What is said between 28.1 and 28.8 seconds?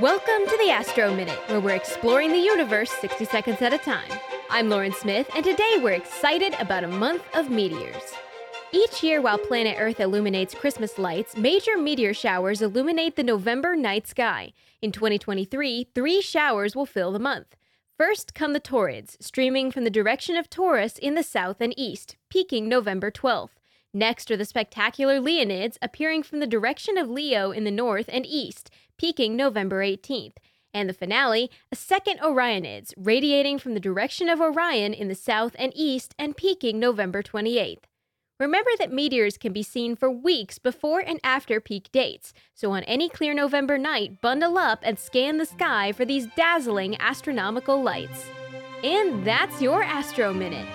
and east,